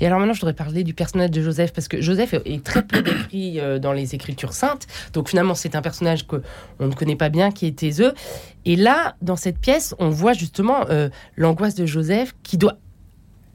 Et 0.00 0.06
alors 0.06 0.18
maintenant, 0.18 0.34
je 0.34 0.40
voudrais 0.40 0.54
parler 0.54 0.84
du 0.84 0.94
personnage 0.94 1.30
de 1.30 1.42
Joseph, 1.42 1.72
parce 1.72 1.88
que 1.88 2.00
Joseph 2.00 2.34
est 2.44 2.62
très 2.64 2.82
peu 2.82 3.02
décrit 3.02 3.60
euh, 3.60 3.78
dans 3.78 3.92
les 3.92 4.14
Écritures 4.14 4.52
saintes. 4.52 4.86
Donc 5.12 5.28
finalement, 5.28 5.54
c'est 5.54 5.74
un 5.74 5.82
personnage 5.82 6.26
que 6.26 6.42
on 6.78 6.88
ne 6.88 6.92
connaît 6.92 7.16
pas 7.16 7.28
bien, 7.28 7.50
qui 7.50 7.66
est 7.66 7.72
Théseux. 7.72 8.12
Et 8.64 8.76
là, 8.76 9.16
dans 9.22 9.36
cette 9.36 9.58
pièce, 9.58 9.94
on 9.98 10.10
voit 10.10 10.32
justement 10.32 10.86
euh, 10.90 11.08
l'angoisse 11.36 11.74
de 11.74 11.86
Joseph 11.86 12.34
qui 12.42 12.58
doit 12.58 12.78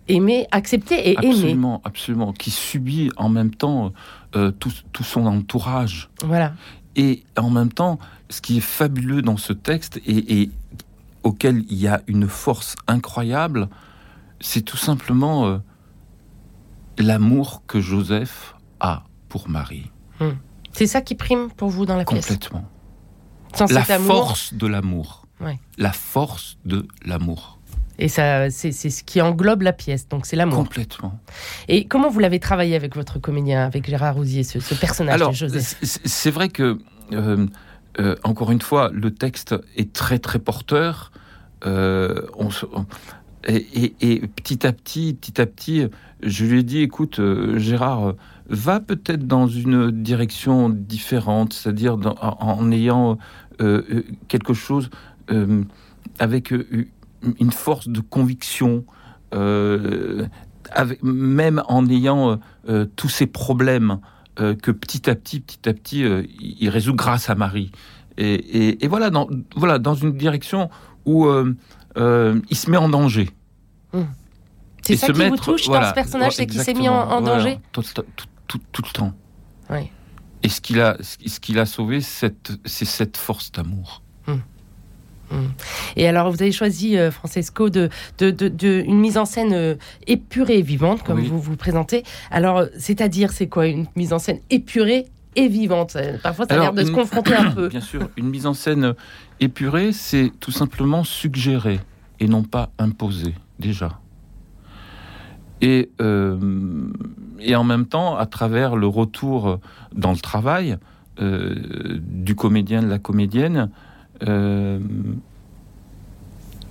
aimer, 0.07 0.47
accepter 0.51 1.09
et 1.09 1.13
aimer. 1.13 1.29
Absolument, 1.29 1.81
absolument. 1.83 2.33
Qui 2.33 2.51
subit 2.51 3.11
en 3.17 3.29
même 3.29 3.51
temps 3.51 3.93
euh, 4.35 4.51
tout, 4.51 4.71
son 5.03 5.25
entourage. 5.25 6.09
Voilà. 6.23 6.53
Et 6.95 7.23
en 7.37 7.49
même 7.49 7.71
temps, 7.71 7.99
ce 8.29 8.41
qui 8.41 8.57
est 8.57 8.61
fabuleux 8.61 9.21
dans 9.21 9.37
ce 9.37 9.53
texte 9.53 9.97
et, 10.05 10.41
et 10.41 10.51
auquel 11.23 11.63
il 11.69 11.77
y 11.77 11.87
a 11.87 12.01
une 12.07 12.27
force 12.27 12.75
incroyable, 12.87 13.69
c'est 14.39 14.61
tout 14.61 14.77
simplement 14.77 15.61
l'amour 17.01 17.63
que 17.67 17.79
Joseph 17.79 18.55
a 18.79 19.03
pour 19.29 19.49
Marie. 19.49 19.91
Hmm. 20.19 20.31
C'est 20.73 20.87
ça 20.87 21.01
qui 21.01 21.15
prime 21.15 21.49
pour 21.51 21.69
vous 21.69 21.85
dans 21.85 21.97
la 21.97 22.05
pièce? 22.05 22.27
Complètement. 22.27 22.65
la 23.69 23.83
force 23.83 24.53
de 24.53 24.67
l'amour. 24.67 25.25
La 25.77 25.91
force 25.91 26.57
de 26.65 26.87
l'amour. 27.03 27.59
Et 27.97 28.07
ça, 28.07 28.49
c'est 28.49 28.71
ce 28.71 29.03
qui 29.03 29.21
englobe 29.21 29.61
la 29.61 29.73
pièce, 29.73 30.07
donc 30.07 30.25
c'est 30.25 30.35
l'amour. 30.35 30.57
Complètement. 30.57 31.19
Et 31.67 31.85
comment 31.85 32.09
vous 32.09 32.19
l'avez 32.19 32.39
travaillé 32.39 32.75
avec 32.75 32.95
votre 32.95 33.19
comédien, 33.19 33.63
avec 33.63 33.87
Gérard 33.87 34.15
Rousier, 34.15 34.43
ce, 34.43 34.73
personnage 34.73 35.19
de 35.19 35.31
Joseph? 35.31 35.77
C'est 35.83 36.31
vrai 36.31 36.49
que, 36.49 36.79
euh, 37.13 37.45
euh, 37.99 38.15
encore 38.23 38.51
une 38.51 38.61
fois, 38.61 38.89
le 38.91 39.13
texte 39.13 39.55
est 39.75 39.93
très 39.93 40.17
très 40.17 40.39
porteur. 40.39 41.11
Euh, 41.65 42.27
on, 42.35 42.49
et, 43.47 44.21
petit 44.35 44.65
à 44.65 44.73
petit, 44.73 45.13
petit 45.13 45.39
à 45.39 45.45
petit, 45.45 45.87
je 46.23 46.45
lui 46.45 46.59
ai 46.59 46.63
dit, 46.63 46.79
écoute, 46.79 47.19
euh, 47.19 47.57
Gérard, 47.57 48.13
va 48.49 48.79
peut-être 48.79 49.27
dans 49.27 49.47
une 49.47 49.91
direction 49.91 50.69
différente, 50.69 51.53
c'est-à-dire 51.53 51.97
en, 52.21 52.71
ayant 52.71 53.17
euh, 53.61 53.81
euh, 53.91 54.03
quelque 54.27 54.53
chose 54.53 54.89
avec 56.19 56.51
une 56.51 57.51
force 57.51 57.87
de 57.87 58.01
conviction, 58.01 58.83
même 61.01 61.63
en 61.67 61.87
ayant 61.87 62.37
tous 62.97 63.07
ces 63.07 63.27
problèmes 63.27 63.99
que 64.35 64.71
petit 64.71 65.09
à 65.09 65.15
petit, 65.15 65.39
petit 65.39 65.69
à 65.69 65.73
petit, 65.73 66.03
il 66.39 66.67
résout 66.67 66.95
grâce 66.95 67.29
à 67.29 67.35
Marie. 67.35 67.71
Et, 68.17 68.85
voilà, 68.89 69.09
dans, 69.09 69.29
voilà, 69.55 69.79
dans 69.79 69.95
une 69.95 70.11
direction 70.17 70.69
où 71.05 71.29
il 71.95 72.57
se 72.57 72.69
met 72.69 72.77
en 72.77 72.89
danger. 72.89 73.29
Hum. 73.93 74.07
C'est 74.81 74.95
ça 74.95 75.07
qui 75.07 75.29
vous 75.29 75.37
touche 75.37 75.67
dans 75.67 75.83
ce 75.87 75.93
personnage, 75.93 76.33
c'est 76.33 76.47
qu'il 76.47 76.61
s'est 76.61 76.73
mis 76.73 76.89
en, 76.89 77.21
danger 77.21 77.59
tout, 77.71 77.83
le 78.83 78.91
temps. 78.93 79.13
Et 80.43 80.49
ce 80.49 80.59
qu'il 80.59 80.81
a, 80.81 80.97
ce 81.01 81.39
qu'il 81.39 81.59
a 81.59 81.65
sauvé, 81.65 82.01
c'est 82.01 82.35
cette 82.65 83.17
force 83.17 83.51
d'amour. 83.51 84.01
Hum. 84.27 84.41
Hum. 85.31 85.51
Et 85.95 86.07
alors, 86.07 86.29
vous 86.31 86.41
avez 86.41 86.51
choisi, 86.51 86.97
euh, 86.97 87.11
Francesco, 87.11 87.69
de, 87.69 87.89
de, 88.19 88.83
une 88.85 88.99
mise 88.99 89.17
en 89.17 89.25
scène 89.25 89.53
euh, 89.53 89.75
épurée 90.07 90.57
et 90.57 90.61
vivante, 90.61 91.03
comme 91.03 91.21
vous 91.21 91.39
vous 91.39 91.55
présentez. 91.55 92.03
Alors, 92.31 92.65
c'est-à-dire, 92.77 93.31
c'est 93.31 93.47
quoi 93.47 93.67
une 93.67 93.85
mise 93.95 94.13
en 94.13 94.19
scène 94.19 94.39
épurée 94.49 95.07
et 95.35 95.47
vivante? 95.47 95.95
Parfois, 96.21 96.47
ça 96.47 96.55
a 96.55 96.59
l'air 96.59 96.73
de 96.73 96.83
se 96.83 96.91
confronter 96.91 97.35
un 97.35 97.51
peu. 97.51 97.67
Bien 97.69 97.81
sûr, 97.81 98.09
une 98.17 98.29
mise 98.29 98.45
en 98.45 98.53
scène 98.53 98.93
épurée, 99.39 99.93
c'est 99.93 100.31
tout 100.39 100.51
simplement 100.51 101.03
suggérer 101.03 101.79
et 102.19 102.27
non 102.27 102.43
pas 102.43 102.71
imposer, 102.77 103.33
déjà. 103.59 103.99
Euh, 105.63 106.37
et, 107.39 107.55
en 107.55 107.63
même 107.63 107.85
temps, 107.85 108.17
à 108.17 108.25
travers 108.25 108.75
le 108.75 108.87
retour 108.87 109.59
dans 109.93 110.11
le 110.11 110.17
travail, 110.17 110.77
du 111.19 112.33
comédien, 112.35 112.81
de 112.81 112.87
la 112.87 112.97
comédienne, 112.97 113.69
il 114.21 114.81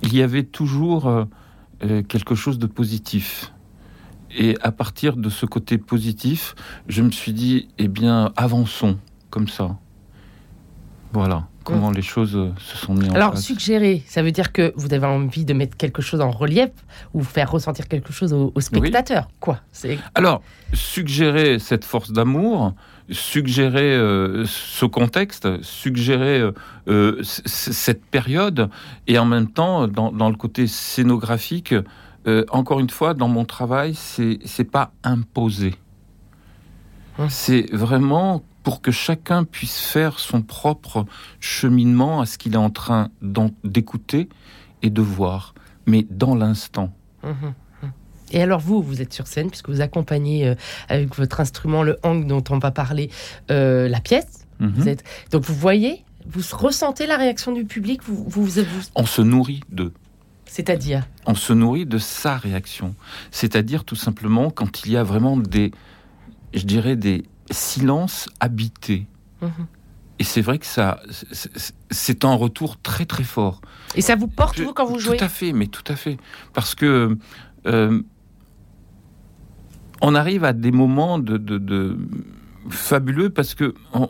y 0.03 0.21
avait 0.21 0.43
toujours 0.43 1.25
quelque 1.79 2.35
chose 2.35 2.59
de 2.59 2.65
positif. 2.65 3.53
Et 4.37 4.57
à 4.61 4.73
partir 4.73 5.15
de 5.15 5.29
ce 5.29 5.45
côté 5.45 5.77
positif, 5.77 6.55
je 6.87 7.01
me 7.01 7.11
suis 7.11 7.31
dit, 7.31 7.69
eh 7.77 7.87
bien, 7.87 8.33
avançons 8.35 8.97
comme 9.29 9.47
ça. 9.47 9.77
Voilà 11.13 11.50
comment 11.63 11.91
les 11.91 12.01
choses 12.01 12.35
euh, 12.35 12.51
se 12.57 12.77
sont 12.77 12.93
mises 12.93 13.09
en 13.09 13.13
Alors, 13.13 13.37
suggérer, 13.37 14.03
ça 14.07 14.21
veut 14.23 14.31
dire 14.31 14.51
que 14.51 14.73
vous 14.75 14.93
avez 14.93 15.05
envie 15.05 15.45
de 15.45 15.53
mettre 15.53 15.77
quelque 15.77 16.01
chose 16.01 16.21
en 16.21 16.31
relief 16.31 16.69
ou 17.13 17.23
faire 17.23 17.51
ressentir 17.51 17.87
quelque 17.87 18.11
chose 18.13 18.33
au, 18.33 18.51
spectateur. 18.59 19.29
Quoi 19.39 19.59
Alors, 20.15 20.41
suggérer 20.73 21.59
cette 21.59 21.85
force 21.85 22.11
d'amour, 22.11 22.73
suggérer 23.09 23.95
euh, 23.95 24.45
ce 24.45 24.85
contexte, 24.85 25.61
suggérer 25.61 26.49
euh, 26.87 27.21
cette 27.23 28.05
période, 28.05 28.69
et 29.07 29.19
en 29.19 29.25
même 29.25 29.49
temps, 29.49 29.87
dans, 29.87 30.29
le 30.29 30.35
côté 30.35 30.67
scénographique, 30.67 31.75
encore 32.49 32.79
une 32.79 32.89
fois, 32.89 33.13
dans 33.13 33.27
mon 33.27 33.45
travail, 33.45 33.95
c'est 33.95 34.71
pas 34.71 34.91
imposé. 35.03 35.73
Hein 37.17 37.29
c'est 37.29 37.71
vraiment 37.73 38.43
pour 38.63 38.81
que 38.81 38.91
chacun 38.91 39.43
puisse 39.43 39.79
faire 39.79 40.19
son 40.19 40.41
propre 40.41 41.05
cheminement 41.39 42.21
à 42.21 42.25
ce 42.25 42.37
qu'il 42.37 42.53
est 42.53 42.57
en 42.57 42.69
train 42.69 43.09
d'écouter 43.63 44.29
et 44.81 44.89
de 44.89 45.01
voir, 45.01 45.53
mais 45.85 46.05
dans 46.09 46.35
l'instant. 46.35 46.93
Mmh, 47.23 47.29
mmh. 47.29 47.87
Et 48.31 48.41
alors 48.41 48.59
vous, 48.59 48.81
vous 48.81 49.01
êtes 49.01 49.13
sur 49.13 49.27
scène 49.27 49.49
puisque 49.49 49.69
vous 49.69 49.81
accompagnez 49.81 50.47
euh, 50.47 50.55
avec 50.89 51.15
votre 51.15 51.39
instrument, 51.39 51.83
le 51.83 51.97
hang 52.03 52.25
dont 52.25 52.43
on 52.49 52.59
va 52.59 52.71
parler, 52.71 53.09
euh, 53.49 53.87
la 53.87 53.99
pièce. 53.99 54.47
Mmh. 54.59 54.67
Vous 54.67 54.87
êtes... 54.87 55.03
Donc 55.31 55.43
vous 55.43 55.55
voyez, 55.55 56.05
vous 56.27 56.41
ressentez 56.53 57.07
la 57.07 57.17
réaction 57.17 57.51
du 57.51 57.65
public 57.65 58.01
vous, 58.03 58.23
vous, 58.27 58.45
vous... 58.45 58.81
On 58.95 59.05
se 59.05 59.21
nourrit 59.21 59.61
d'eux. 59.69 59.93
C'est-à-dire? 60.45 61.07
On 61.25 61.35
se 61.35 61.53
nourrit 61.53 61.85
de 61.85 61.97
sa 61.97 62.37
réaction. 62.37 62.93
C'est-à-dire 63.31 63.85
tout 63.85 63.95
simplement 63.95 64.49
quand 64.49 64.85
il 64.85 64.91
y 64.91 64.97
a 64.97 65.03
vraiment 65.03 65.37
des, 65.37 65.71
je 66.53 66.63
dirais, 66.63 66.97
des, 66.97 67.23
silence 67.49 68.29
habité. 68.39 69.07
Mhm. 69.41 69.67
Et 70.19 70.23
c'est 70.23 70.41
vrai 70.41 70.59
que 70.59 70.67
ça, 70.67 70.99
c'est 71.89 72.25
un 72.25 72.35
retour 72.35 72.79
très 72.79 73.05
très 73.05 73.23
fort. 73.23 73.59
Et 73.95 74.01
ça 74.01 74.15
vous 74.15 74.27
porte 74.27 74.59
vous 74.59 74.71
quand 74.71 74.85
vous 74.85 74.99
jouez 74.99 75.17
Tout 75.17 75.23
à 75.23 75.29
fait, 75.29 75.51
mais 75.51 75.65
tout 75.65 75.83
à 75.87 75.95
fait, 75.95 76.17
parce 76.53 76.75
que 76.75 77.17
euh, 77.65 78.01
on 80.01 80.13
arrive 80.13 80.43
à 80.43 80.53
des 80.53 80.71
moments 80.71 81.17
de, 81.17 81.97
fabuleux 82.69 83.31
parce 83.31 83.55
que 83.55 83.73
on, 83.93 84.09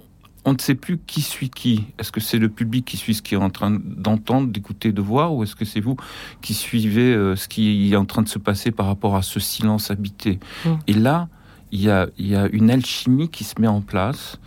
ne 0.51 0.57
sait 0.57 0.75
plus 0.75 0.97
qui 0.97 1.21
suit 1.21 1.49
qui. 1.49 1.85
Est-ce 1.97 2.11
que 2.11 2.19
c'est 2.19 2.39
le 2.39 2.49
public 2.49 2.83
qui 2.83 2.97
suit 2.97 3.13
ce 3.13 3.21
qui 3.21 3.35
est 3.35 3.37
en 3.37 3.49
train 3.49 3.71
d'entendre, 3.71 4.49
d'écouter, 4.49 4.91
de 4.91 5.01
voir, 5.01 5.33
ou 5.33 5.43
est-ce 5.43 5.55
que 5.55 5.63
c'est 5.63 5.79
vous 5.79 5.95
qui 6.41 6.53
suivez 6.53 7.13
euh, 7.13 7.37
ce 7.37 7.47
qui 7.47 7.93
est 7.93 7.95
en 7.95 8.05
train 8.05 8.21
de 8.21 8.27
se 8.27 8.39
passer 8.39 8.71
par 8.71 8.87
rapport 8.87 9.15
à 9.15 9.21
ce 9.21 9.39
silence 9.39 9.91
habité? 9.91 10.39
Mm. 10.65 10.69
Et 10.87 10.93
là, 10.93 11.29
il 11.71 11.81
y 11.81 11.89
a, 11.89 12.07
une 12.51 12.69
alchimie 12.69 13.29
qui 13.29 13.43
se 13.43 13.59
met 13.59 13.67
en 13.67 13.81
place 13.81 14.39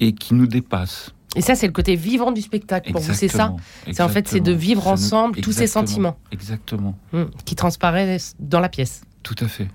et 0.00 0.12
qui 0.12 0.34
nous 0.34 0.46
dépasse. 0.46 1.10
Et 1.36 1.40
ça, 1.40 1.54
c'est 1.54 1.66
le 1.66 1.72
côté 1.72 1.96
vivant 1.96 2.30
du 2.30 2.40
spectacle 2.40 2.92
pour 2.92 3.00
vous, 3.00 3.12
c'est 3.12 3.28
ça 3.28 3.54
C'est 3.90 4.02
en 4.02 4.08
fait, 4.08 4.28
c'est 4.28 4.40
de 4.40 4.52
vivre 4.52 4.86
ensemble 4.86 5.40
tous 5.40 5.52
ces 5.52 5.66
sentiments. 5.66 6.16
Exactement. 6.30 6.96
Hum, 7.12 7.30
qui 7.44 7.56
transparaissent 7.56 8.34
dans 8.38 8.60
la 8.60 8.68
pièce. 8.68 9.02
Tout 9.22 9.36
à 9.40 9.48
fait. 9.48 9.68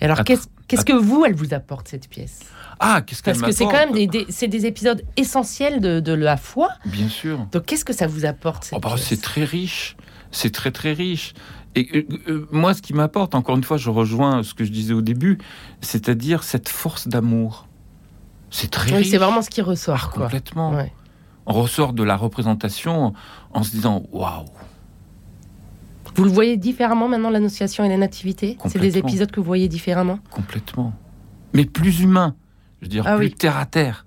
Et 0.00 0.04
alors, 0.04 0.22
qu'est-ce 0.24 0.84
que 0.84 0.92
vous, 0.92 1.24
elle 1.24 1.34
vous 1.34 1.54
apporte, 1.54 1.88
cette 1.88 2.08
pièce? 2.08 2.40
Ah, 2.80 3.02
qu'est-ce 3.02 3.22
qu'elle 3.22 3.34
Parce 3.34 3.46
que 3.46 3.56
c'est 3.56 3.64
quand 3.64 3.92
même 3.92 4.06
des, 4.06 4.26
c'est 4.28 4.48
des 4.48 4.66
épisodes 4.66 5.02
essentiels 5.16 5.80
de, 5.80 6.12
la 6.12 6.36
foi. 6.36 6.70
Bien 6.86 7.08
sûr. 7.08 7.46
Donc, 7.52 7.66
qu'est-ce 7.66 7.84
que 7.84 7.92
ça 7.92 8.06
vous 8.06 8.24
apporte 8.24 8.64
cette 8.64 8.76
oh, 8.76 8.80
bah, 8.80 8.94
C'est 8.98 9.20
très 9.20 9.44
riche. 9.44 9.96
C'est 10.30 10.52
très, 10.52 10.70
très 10.70 10.92
riche. 10.92 11.32
Et 11.74 11.88
euh, 11.94 12.06
euh, 12.28 12.48
moi, 12.50 12.74
ce 12.74 12.82
qui 12.82 12.94
m'apporte, 12.94 13.34
encore 13.34 13.56
une 13.56 13.64
fois, 13.64 13.76
je 13.76 13.90
rejoins 13.90 14.42
ce 14.42 14.54
que 14.54 14.64
je 14.64 14.72
disais 14.72 14.94
au 14.94 15.02
début, 15.02 15.38
c'est-à-dire 15.80 16.42
cette 16.42 16.68
force 16.68 17.08
d'amour. 17.08 17.68
C'est 18.50 18.70
très 18.70 18.96
oui, 18.96 19.04
c'est 19.04 19.18
vraiment 19.18 19.42
ce 19.42 19.50
qui 19.50 19.60
ressort. 19.60 20.10
Ah, 20.10 20.14
complètement. 20.14 20.72
On 21.46 21.52
ressort 21.52 21.92
de 21.92 22.02
la 22.02 22.16
représentation 22.16 23.12
en 23.52 23.62
se 23.62 23.70
disant 23.70 24.02
waouh. 24.12 24.46
Vous 26.14 26.24
le 26.24 26.30
voyez 26.30 26.56
différemment 26.56 27.08
maintenant, 27.08 27.30
l'Annonciation 27.30 27.84
et 27.84 27.88
la 27.88 27.96
Nativité? 27.96 28.58
C'est 28.66 28.80
des 28.80 28.98
épisodes 28.98 29.30
que 29.30 29.38
vous 29.38 29.46
voyez 29.46 29.68
différemment? 29.68 30.18
Complètement. 30.30 30.92
Mais 31.52 31.64
plus 31.64 32.00
humain. 32.00 32.34
Je 32.80 32.86
veux 32.86 32.90
dire, 32.90 33.04
ah 33.06 33.16
plus 33.16 33.30
terre 33.30 33.56
à 33.56 33.66
terre. 33.66 34.04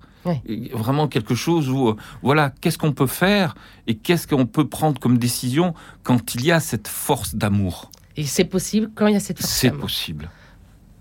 Vraiment 0.72 1.08
quelque 1.08 1.34
chose 1.34 1.68
où, 1.68 1.88
euh, 1.88 1.96
voilà, 2.22 2.50
qu'est-ce 2.60 2.78
qu'on 2.78 2.92
peut 2.92 3.06
faire 3.06 3.54
et 3.86 3.96
qu'est-ce 3.96 4.26
qu'on 4.26 4.46
peut 4.46 4.68
prendre 4.68 5.00
comme 5.00 5.18
décision 5.18 5.74
quand 6.02 6.34
il 6.34 6.44
y 6.44 6.52
a 6.52 6.60
cette 6.60 6.88
force 6.88 7.34
d'amour? 7.34 7.90
Et 8.16 8.24
c'est 8.24 8.44
possible 8.44 8.90
quand 8.94 9.06
il 9.06 9.14
y 9.14 9.16
a 9.16 9.20
cette 9.20 9.40
force 9.40 9.52
C'est 9.52 9.70
possible. 9.70 10.30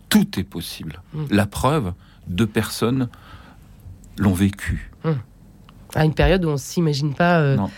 Tout 0.09 0.39
est 0.39 0.43
possible. 0.43 1.01
Hmm. 1.13 1.25
La 1.29 1.45
preuve, 1.45 1.93
deux 2.27 2.47
personnes 2.47 3.09
l'ont 4.17 4.33
vécu. 4.33 4.91
Hmm. 5.03 5.13
À 5.93 6.05
une 6.05 6.13
période 6.13 6.45
où 6.45 6.49
on 6.49 6.53
ne 6.53 6.57
s'imagine 6.57 7.13
pas. 7.13 7.39
Euh, 7.39 7.57
non. 7.57 7.69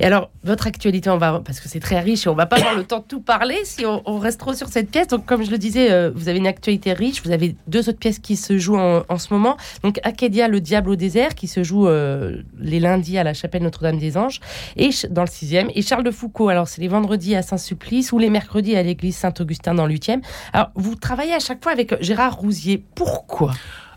Et 0.00 0.04
alors, 0.04 0.30
votre 0.44 0.66
actualité, 0.66 1.10
on 1.10 1.18
va, 1.18 1.40
parce 1.44 1.60
que 1.60 1.68
c'est 1.68 1.80
très 1.80 2.00
riche 2.00 2.26
et 2.26 2.28
on 2.28 2.34
va 2.34 2.46
pas 2.46 2.56
avoir 2.56 2.74
le 2.74 2.84
temps 2.84 3.00
de 3.00 3.04
tout 3.04 3.20
parler 3.20 3.58
si 3.64 3.84
on, 3.86 4.18
reste 4.18 4.40
trop 4.40 4.54
sur 4.54 4.68
cette 4.68 4.90
pièce. 4.90 5.08
Donc, 5.08 5.26
comme 5.26 5.44
je 5.44 5.50
le 5.50 5.58
disais, 5.58 5.90
euh, 5.90 6.10
vous 6.14 6.28
avez 6.28 6.38
une 6.38 6.46
actualité 6.46 6.92
riche. 6.92 7.22
Vous 7.24 7.30
avez 7.30 7.56
deux 7.66 7.88
autres 7.88 7.98
pièces 7.98 8.18
qui 8.18 8.36
se 8.36 8.58
jouent 8.58 8.78
en, 8.78 9.18
ce 9.18 9.32
moment. 9.32 9.56
Donc, 9.82 9.98
Acadia, 10.02 10.48
le 10.48 10.60
diable 10.60 10.90
au 10.90 10.96
désert, 10.96 11.34
qui 11.34 11.48
se 11.48 11.62
joue 11.62 11.88
euh, 11.88 12.42
les 12.58 12.80
lundis 12.80 13.18
à 13.18 13.24
la 13.24 13.34
chapelle 13.34 13.62
Notre-Dame 13.62 13.98
des 13.98 14.16
Anges, 14.16 14.40
et 14.76 14.90
dans 15.10 15.22
le 15.22 15.28
sixième. 15.28 15.70
Et 15.74 15.82
Charles 15.82 16.04
de 16.04 16.10
Foucault, 16.10 16.48
alors 16.48 16.68
c'est 16.68 16.80
les 16.80 16.88
vendredis 16.88 17.34
à 17.34 17.42
Saint-Sulpice 17.42 18.12
ou 18.12 18.18
les 18.18 18.30
mercredis 18.30 18.76
à 18.76 18.82
l'église 18.82 19.16
Saint-Augustin 19.16 19.74
dans 19.74 19.86
le 19.86 19.92
huitième. 19.92 20.20
Alors, 20.52 20.70
vous 20.74 20.94
travaillez 20.94 21.34
à 21.34 21.40
chaque 21.40 21.62
fois 21.62 21.72
avec 21.72 22.02
Gérard 22.02 22.36
Rousier. 22.36 22.84
Pourquoi? 22.94 23.52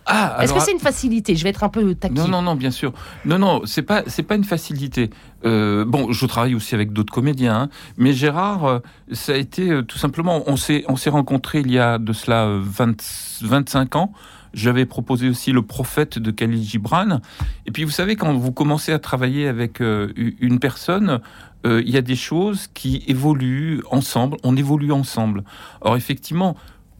Ah, 0.05 0.37
Est-ce 0.41 0.53
que 0.53 0.59
c'est 0.59 0.71
une 0.71 0.79
facilité? 0.79 1.35
Je 1.35 1.43
vais 1.43 1.49
être 1.49 1.63
un 1.63 1.69
peu 1.69 1.95
taquin. 1.95 2.13
Non, 2.13 2.27
non, 2.27 2.41
non, 2.41 2.55
bien 2.55 2.69
sûr. 2.69 2.93
Non, 3.25 3.39
non, 3.39 3.61
c'est 3.65 3.81
pas, 3.81 4.03
c'est 4.07 4.23
pas 4.23 4.35
une 4.35 4.43
facilité. 4.43 5.09
Euh, 5.45 5.83
bon, 5.85 6.11
je 6.11 6.25
travaille 6.27 6.53
aussi 6.53 6.75
avec 6.75 6.93
d'autres 6.93 7.13
comédiens, 7.13 7.55
hein, 7.55 7.69
mais 7.97 8.13
Gérard, 8.13 8.65
euh, 8.65 8.79
ça 9.11 9.33
a 9.33 9.35
été 9.35 9.69
euh, 9.69 9.81
tout 9.81 9.97
simplement, 9.97 10.43
on 10.47 10.57
s'est, 10.57 10.85
on 10.87 10.95
s'est 10.95 11.09
rencontrés 11.09 11.59
il 11.59 11.71
y 11.71 11.79
a 11.79 11.97
de 11.97 12.13
cela 12.13 12.47
20, 12.59 13.01
25 13.41 13.95
ans. 13.95 14.13
J'avais 14.53 14.85
proposé 14.85 15.27
aussi 15.27 15.51
le 15.51 15.63
prophète 15.63 16.17
de 16.19 16.31
Khalil 16.31 16.63
Gibran. 16.63 17.19
Et 17.65 17.71
puis, 17.71 17.83
vous 17.83 17.91
savez, 17.91 18.15
quand 18.15 18.33
vous 18.33 18.53
commencez 18.53 18.93
à 18.93 18.99
travailler 18.99 19.49
avec 19.49 19.81
une 19.81 20.59
personne, 20.59 21.19
il 21.65 21.89
y 21.89 21.97
a 21.97 22.01
des 22.01 22.15
choses 22.15 22.69
qui 22.73 23.03
évoluent 23.07 23.81
ensemble. 23.91 24.37
On 24.43 24.55
évolue 24.55 24.93
ensemble. 24.93 25.43
Or, 25.81 25.97
effectivement, 25.97 26.55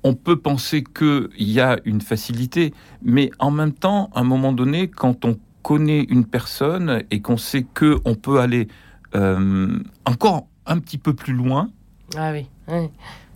on 0.05 0.13
peut 0.13 0.35
penser 0.37 0.83
qu'il 0.83 1.29
y 1.39 1.59
a 1.59 1.79
une 1.83 1.99
facilité, 1.99 2.75
mais 3.01 3.31
en 3.39 3.49
même 3.49 3.73
temps, 3.73 4.11
à 4.13 4.19
un 4.19 4.23
moment 4.23 4.53
donné, 4.53 4.87
quand 4.87 5.25
on 5.25 5.35
connaît 5.63 6.03
une 6.03 6.25
personne 6.25 7.01
et 7.09 7.21
qu'on 7.21 7.37
sait 7.37 7.65
que 7.73 7.97
on 8.05 8.13
peut 8.13 8.39
aller 8.39 8.67
euh, 9.15 9.79
encore 10.05 10.45
un 10.67 10.77
petit 10.77 10.99
peu 10.99 11.15
plus 11.15 11.33
loin, 11.33 11.71
ah 12.17 12.31
oui, 12.31 12.47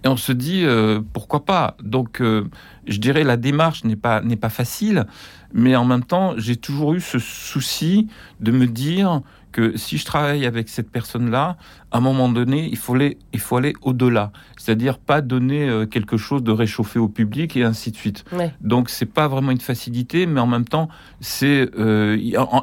et 0.04 0.08
on 0.08 0.18
se 0.18 0.32
dit 0.32 0.64
euh, 0.64 1.02
pourquoi 1.14 1.44
pas? 1.44 1.76
Donc, 1.84 2.22
euh, 2.22 2.46
je 2.88 3.00
dirais 3.00 3.24
la 3.24 3.38
démarche 3.38 3.84
n'est 3.84 3.98
pas 3.98 4.22
n'est 4.22 4.38
pas 4.38 4.50
facile, 4.50 5.06
mais 5.54 5.76
en 5.76 5.86
même 5.86 6.04
temps, 6.04 6.36
j'ai 6.38 6.56
toujours 6.56 6.94
eu 6.94 7.02
ce 7.02 7.20
souci 7.20 8.08
de 8.40 8.52
me 8.52 8.66
dire 8.66 9.22
que 9.52 9.76
si 9.78 9.98
je 9.98 10.06
travaille 10.06 10.46
avec 10.46 10.70
cette 10.70 10.92
personne-là, 10.92 11.58
à 11.92 11.98
un 11.98 12.02
moment 12.02 12.30
donné, 12.30 12.70
il 12.70 12.78
faut 12.78 12.94
aller, 12.94 13.18
il 13.34 13.40
faut 13.40 13.58
aller 13.58 13.74
au-delà. 13.82 14.32
C'est-à-dire 14.58 15.00
pas 15.00 15.22
donner 15.22 15.68
euh, 15.68 15.86
quelque 15.86 16.18
chose 16.18 16.44
de 16.44 16.52
réchauffé 16.52 17.00
au 17.00 17.08
public 17.08 17.58
et 17.58 17.64
ainsi 17.64 17.92
de 17.92 17.96
suite. 17.98 18.24
Donc 18.62 18.90
c'est 18.90 19.06
pas 19.08 19.28
vraiment 19.28 19.52
une 19.52 19.60
facilité, 19.60 20.28
mais 20.28 20.40
en 20.40 20.48
même 20.48 20.66
temps, 20.66 20.88
c'est 21.20 21.70
euh, 21.78 22.18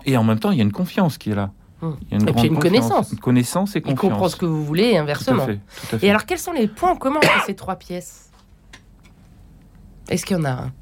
et 0.06 0.16
en 0.16 0.24
même 0.24 0.38
temps, 0.38 0.52
il 0.52 0.58
y 0.58 0.60
a 0.60 0.64
une 0.64 0.72
confiance 0.72 1.18
qui 1.18 1.30
est 1.30 1.34
là. 1.34 1.50
Il 2.02 2.10
y 2.10 2.14
a 2.14 2.22
une 2.22 2.28
et 2.28 2.32
puis 2.32 2.46
une 2.46 2.58
connaissance. 2.58 3.12
Une 3.12 3.18
connaissance 3.18 3.76
et 3.76 3.80
confiance. 3.80 4.02
Il 4.04 4.08
comprend 4.08 4.28
ce 4.28 4.36
que 4.36 4.46
vous 4.46 4.64
voulez 4.64 4.84
et 4.84 4.98
inversement. 4.98 5.46
Et 6.02 6.10
alors, 6.10 6.26
quels 6.26 6.38
sont 6.38 6.52
les 6.52 6.68
points 6.68 6.96
communs 6.96 7.18
entre 7.18 7.44
ces 7.46 7.54
trois 7.54 7.76
pièces? 7.76 8.30
Est-ce 10.08 10.24
qu'il 10.24 10.36
y 10.36 10.40
en 10.40 10.44
a 10.44 10.50
un? 10.50 10.72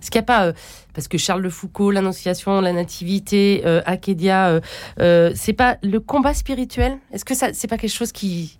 Est-ce 0.00 0.10
qu'il 0.10 0.18
n'y 0.18 0.24
a 0.24 0.26
pas, 0.26 0.46
euh, 0.46 0.52
parce 0.94 1.08
que 1.08 1.18
Charles 1.18 1.42
de 1.42 1.50
Foucault, 1.50 1.90
l'Annonciation, 1.90 2.62
la 2.62 2.72
Nativité, 2.72 3.62
euh, 3.66 3.82
Akedia, 3.84 4.48
euh, 4.48 4.60
euh, 4.98 5.30
c'est 5.34 5.52
pas 5.52 5.76
le 5.82 6.00
combat 6.00 6.32
spirituel? 6.32 6.98
Est-ce 7.12 7.26
que 7.26 7.34
ça, 7.34 7.52
c'est 7.52 7.68
pas 7.68 7.76
quelque 7.76 7.92
chose 7.92 8.10
qui, 8.10 8.58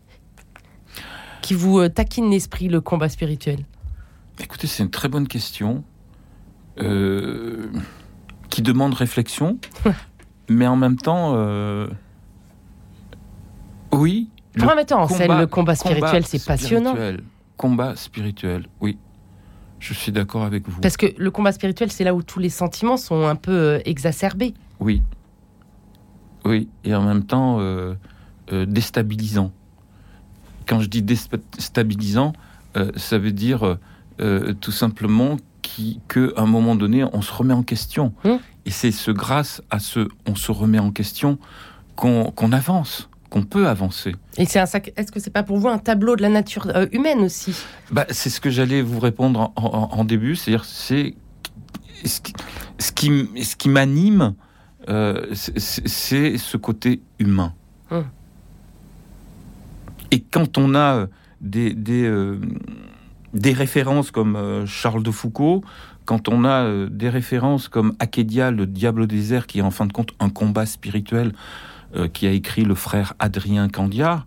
qui 1.40 1.54
vous 1.54 1.88
taquine 1.88 2.30
l'esprit, 2.30 2.68
le 2.68 2.82
combat 2.82 3.08
spirituel? 3.08 3.64
Écoutez, 4.38 4.66
c'est 4.66 4.82
une 4.82 4.90
très 4.90 5.08
bonne 5.08 5.28
question 5.28 5.82
qui 8.50 8.62
demande 8.62 8.94
réflexion, 8.94 9.58
mais 10.50 10.66
en 10.66 10.76
même 10.76 10.96
temps, 10.96 11.34
oui. 13.92 14.28
Pour 14.58 14.70
un 14.70 14.74
metteur 14.74 14.98
en 14.98 15.08
scène, 15.08 15.38
le 15.38 15.46
combat 15.46 15.74
spirituel, 15.74 16.26
c'est 16.26 16.44
passionnant. 16.44 16.94
Combat 17.56 17.96
spirituel, 17.96 18.66
oui. 18.80 18.98
Je 19.80 19.94
suis 19.94 20.12
d'accord 20.12 20.42
avec 20.44 20.68
vous. 20.68 20.80
Parce 20.82 20.98
que 20.98 21.06
le 21.16 21.30
combat 21.30 21.52
spirituel, 21.52 21.90
c'est 21.90 22.04
là 22.04 22.14
où 22.14 22.22
tous 22.22 22.38
les 22.38 22.50
sentiments 22.50 22.98
sont 22.98 23.26
un 23.26 23.34
peu 23.34 23.52
euh, 23.52 23.78
exacerbés. 23.86 24.52
Oui. 24.78 25.02
Oui, 26.44 26.68
et 26.84 26.94
en 26.94 27.02
même 27.02 27.24
temps 27.24 27.60
euh, 27.60 27.94
euh, 28.52 28.66
déstabilisant. 28.66 29.52
Quand 30.66 30.80
je 30.80 30.86
dis 30.86 31.02
déstabilisant, 31.02 32.32
ça 32.94 33.18
veut 33.18 33.32
dire 33.32 33.78
tout 34.60 34.70
simplement 34.70 35.38
qu'à 35.62 36.20
un 36.36 36.46
moment 36.46 36.76
donné, 36.76 37.04
on 37.12 37.20
se 37.20 37.32
remet 37.32 37.54
en 37.54 37.64
question. 37.64 38.12
Hum. 38.24 38.38
Et 38.66 38.70
c'est 38.70 38.92
ce 38.92 39.10
grâce 39.10 39.62
à 39.70 39.78
ce 39.78 40.08
on 40.26 40.34
se 40.34 40.52
remet 40.52 40.78
en 40.78 40.90
question 40.90 41.38
qu'on 41.96 42.52
avance 42.52 43.10
qu'on 43.30 43.44
peut 43.44 43.68
avancer. 43.68 44.14
Et 44.36 44.44
c'est 44.44 44.58
un 44.58 44.66
sac... 44.66 44.92
Est-ce 44.96 45.12
que 45.12 45.20
c'est 45.20 45.30
pas 45.30 45.44
pour 45.44 45.56
vous 45.56 45.68
un 45.68 45.78
tableau 45.78 46.16
de 46.16 46.22
la 46.22 46.28
nature 46.28 46.66
euh, 46.74 46.86
humaine 46.92 47.20
aussi? 47.20 47.54
Bah, 47.90 48.04
c'est 48.10 48.28
ce 48.28 48.40
que 48.40 48.50
j'allais 48.50 48.82
vous 48.82 48.98
répondre 48.98 49.52
en, 49.56 50.04
début, 50.04 50.36
c'est-à-dire 50.36 50.64
c'est 50.64 51.14
ce 52.04 52.20
qui, 52.20 52.34
ce 52.78 53.56
qui, 53.56 53.68
m'anime, 53.68 54.34
euh, 54.88 55.26
c'est 55.32 56.38
ce 56.38 56.56
côté 56.56 57.02
humain. 57.18 57.54
Hum. 57.90 58.04
Et 60.10 60.20
quand 60.20 60.58
on 60.58 60.74
a 60.74 60.96
euh, 60.96 61.06
des, 61.40 61.74
des, 63.34 63.52
références 63.52 64.10
comme 64.10 64.64
Charles 64.66 65.02
de 65.02 65.10
Foucault, 65.10 65.62
quand 66.04 66.28
on 66.28 66.44
a 66.44 66.86
des 66.88 67.08
références 67.08 67.68
comme 67.68 67.94
Akédia, 67.98 68.50
le 68.50 68.66
diable 68.66 69.02
au 69.02 69.06
désert, 69.06 69.46
qui 69.46 69.58
est 69.60 69.62
en 69.62 69.70
fin 69.70 69.86
de 69.86 69.92
compte 69.92 70.12
un 70.18 70.28
combat 70.28 70.66
spirituel 70.66 71.32
euh, 71.96 72.06
qui 72.06 72.28
a 72.28 72.30
écrit 72.30 72.62
le 72.62 72.76
frère 72.76 73.14
Adrien 73.18 73.68
Candiard, 73.68 74.24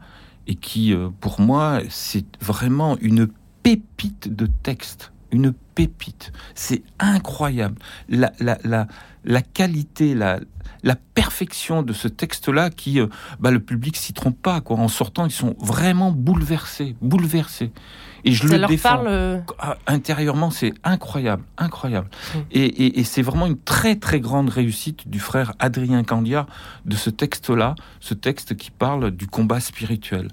et 0.47 0.55
qui, 0.55 0.93
euh, 0.93 1.07
pour 1.21 1.39
moi, 1.39 1.79
c'est 1.87 2.25
vraiment 2.41 2.97
une 2.99 3.29
pépite 3.63 4.27
de 4.27 4.47
texte. 4.63 5.13
Une 5.31 5.53
pépite. 5.73 6.33
C'est 6.55 6.83
incroyable. 6.99 7.75
La, 8.09 8.33
la, 8.41 8.57
la, 8.65 8.87
la 9.23 9.41
qualité, 9.41 10.13
la, 10.13 10.41
la 10.83 10.97
perfection 10.97 11.83
de 11.83 11.93
ce 11.93 12.09
texte-là 12.09 12.69
qui, 12.69 12.99
euh, 12.99 13.07
bah, 13.39 13.49
le 13.49 13.61
public 13.61 13.95
s'y 13.95 14.11
trompe 14.11 14.41
pas. 14.41 14.59
Quoi. 14.59 14.77
En 14.77 14.89
sortant, 14.89 15.25
ils 15.25 15.31
sont 15.31 15.55
vraiment 15.57 16.11
bouleversés, 16.11 16.97
bouleversés. 17.01 17.71
Et 18.25 18.31
je 18.31 18.47
le 18.47 18.65
défends. 18.67 18.89
Parle... 18.89 19.07
Euh, 19.07 19.39
ah, 19.59 19.77
intérieurement, 19.87 20.49
c'est 20.49 20.73
incroyable, 20.83 21.43
incroyable. 21.57 22.09
Mmh. 22.33 22.39
Et, 22.51 23.03
c'est 23.03 23.21
vraiment 23.21 23.45
une 23.45 23.57
très 23.57 23.95
très 23.95 24.19
grande 24.19 24.49
réussite 24.49 25.07
du 25.07 25.19
frère 25.19 25.53
Adrien 25.59 26.03
Candia 26.03 26.47
de 26.85 26.95
ce 26.95 27.09
texte-là, 27.09 27.75
ce 27.99 28.13
texte 28.13 28.55
qui 28.55 28.71
parle 28.71 29.11
du 29.11 29.27
combat 29.27 29.59
spirituel. 29.59 30.29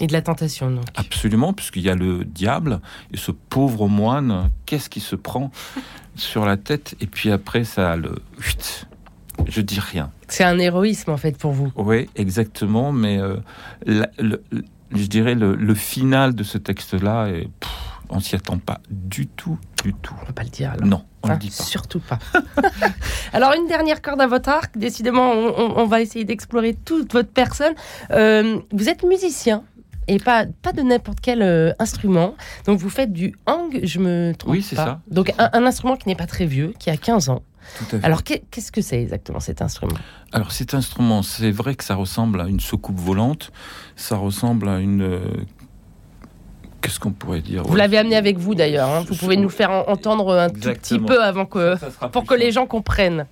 Et 0.00 0.06
de 0.06 0.12
la 0.12 0.22
tentation, 0.22 0.70
donc. 0.70 0.84
Absolument, 0.94 1.52
puisqu'il 1.52 1.82
y 1.82 1.90
a 1.90 1.94
le 1.94 2.24
diable 2.24 2.80
et 3.12 3.16
ce 3.16 3.30
pauvre 3.30 3.88
moine, 3.88 4.50
qu'est-ce 4.66 4.88
qui 4.88 5.00
se 5.00 5.16
prend 5.16 5.50
sur 6.16 6.46
la 6.46 6.56
tête? 6.56 6.96
Et 7.00 7.06
puis 7.06 7.30
après, 7.30 7.64
ça 7.64 7.96
le. 7.96 8.16
Je 9.46 9.60
dis 9.60 9.80
rien. 9.80 10.10
C'est 10.28 10.44
un 10.44 10.58
héroïsme 10.58 11.10
en 11.10 11.16
fait 11.16 11.36
pour 11.36 11.52
vous. 11.52 11.72
Oui, 11.76 12.08
exactement. 12.16 12.92
Mais 12.92 13.18
euh, 13.18 13.36
je 14.94 15.06
dirais 15.06 15.34
le, 15.34 15.74
final 15.74 16.34
de 16.34 16.42
ce 16.42 16.58
texte-là, 16.58 17.28
et, 17.28 17.48
on 18.10 18.20
s'y 18.20 18.36
attend 18.36 18.58
pas 18.58 18.80
du 18.90 19.26
tout, 19.26 19.58
du 19.82 19.94
tout. 19.94 20.14
On 20.22 20.26
peut 20.26 20.32
pas 20.32 20.42
le 20.42 20.50
dire. 20.50 20.74
Non, 20.82 21.04
on 21.22 21.28
ne 21.28 21.32
le 21.32 21.38
dit 21.38 21.48
pas. 21.48 21.62
Surtout 21.62 22.00
pas. 22.00 22.18
alors 23.32 23.54
une 23.54 23.66
dernière 23.66 24.02
corde 24.02 24.20
à 24.20 24.26
votre 24.26 24.50
arc. 24.50 24.76
Décidément, 24.76 25.32
on, 25.32 25.86
va 25.86 26.00
essayer 26.00 26.24
d'explorer 26.24 26.74
toute 26.74 27.12
votre 27.12 27.30
personne. 27.30 27.72
Euh, 28.10 28.60
vous 28.70 28.88
êtes 28.88 29.02
musicien 29.02 29.64
et 30.08 30.18
pas, 30.18 30.44
pas 30.62 30.72
de 30.72 30.82
n'importe 30.82 31.20
quel 31.22 31.42
euh, 31.42 31.72
instrument. 31.78 32.34
Donc 32.66 32.78
vous 32.80 32.90
faites 32.90 33.12
du 33.12 33.34
hang, 33.46 33.80
je 33.82 33.98
me 33.98 34.34
trompe 34.34 34.52
Oui, 34.52 34.62
c'est 34.62 34.76
ça. 34.76 35.00
Donc 35.10 35.32
un, 35.38 35.50
un, 35.52 35.64
instrument 35.64 35.96
qui 35.96 36.08
n'est 36.08 36.16
pas 36.16 36.26
très 36.26 36.46
vieux, 36.46 36.74
qui 36.78 36.90
a 36.90 36.96
15 36.96 37.30
ans. 37.30 37.42
Alors, 38.02 38.22
qu'est-ce 38.22 38.72
que 38.72 38.80
c'est 38.80 39.00
exactement 39.00 39.40
cet 39.40 39.62
instrument? 39.62 39.96
Alors, 40.32 40.52
cet 40.52 40.74
instrument, 40.74 41.22
c'est 41.22 41.50
vrai 41.50 41.74
que 41.74 41.84
ça 41.84 41.94
ressemble 41.94 42.40
à 42.40 42.46
une 42.46 42.60
soucoupe 42.60 42.98
volante. 42.98 43.50
Ça 43.96 44.16
ressemble 44.16 44.68
à 44.68 44.78
une. 44.78 45.02
Euh, 45.02 45.20
qu'est-ce 46.80 47.00
qu'on 47.00 47.12
pourrait 47.12 47.40
dire? 47.40 47.62
Vous 47.62 47.76
l'avez 47.76 47.98
amené 47.98 48.16
avec 48.16 48.38
vous 48.38 48.54
d'ailleurs. 48.54 48.88
Hein. 48.88 49.04
Vous 49.08 49.14
pouvez 49.14 49.36
nous 49.36 49.48
faire 49.48 49.70
entendre 49.88 50.34
un 50.34 50.48
tout 50.48 50.60
petit 50.60 50.98
peu 50.98 51.22
avant 51.22 51.46
que, 51.46 51.76
pour 52.08 52.24
que 52.24 52.34
les 52.34 52.50
gens 52.50 52.66
comprennent. 52.66 53.26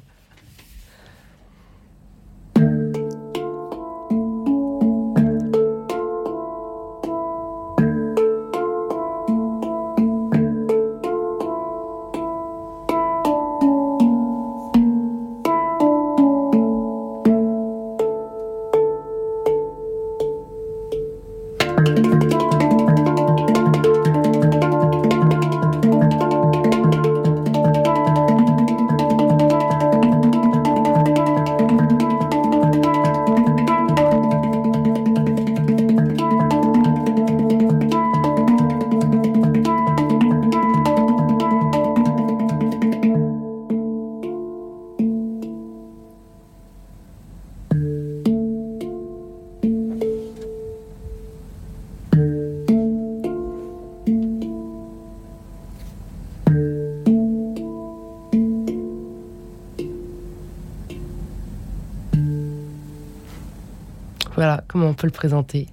Voilà 64.40 64.64
comment 64.68 64.86
on 64.86 64.94
peut 64.94 65.06
le 65.06 65.12
présenter. 65.12 65.66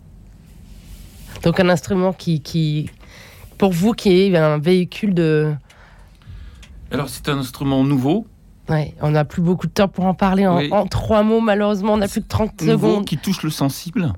Donc 1.41 1.61
un 1.61 1.69
instrument 1.69 2.11
qui, 2.11 2.89
pour 3.57 3.71
vous, 3.71 3.93
qui 3.93 4.09
est 4.09 4.35
un 4.35 4.57
véhicule 4.57 5.13
de... 5.13 5.53
Alors 6.91 7.07
c'est 7.07 7.29
un 7.29 7.37
instrument 7.37 7.85
nouveau. 7.85 8.27
Ouais, 8.69 8.93
on 9.01 9.11
n'a 9.11 9.25
plus 9.25 9.41
beaucoup 9.41 9.67
de 9.67 9.71
temps 9.71 9.87
pour 9.87 10.05
en 10.05 10.13
parler 10.13 10.45
en, 10.45 10.85
trois 10.87 11.23
mots, 11.23 11.39
malheureusement, 11.39 11.93
on 11.93 11.97
n'a 11.97 12.07
plus 12.07 12.21
de 12.21 12.27
30 12.27 12.61
nouveau, 12.63 12.87
secondes. 12.87 13.05
Qui 13.05 13.17
touche 13.17 13.43
le 13.43 13.49
sensible. 13.49 14.13